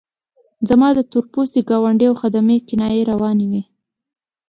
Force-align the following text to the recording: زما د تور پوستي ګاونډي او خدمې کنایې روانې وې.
زما 0.69 0.87
د 0.93 0.99
تور 1.11 1.25
پوستي 1.33 1.61
ګاونډي 1.69 2.05
او 2.09 2.15
خدمې 2.21 2.57
کنایې 2.67 3.01
روانې 3.11 3.45
وې. 3.51 3.61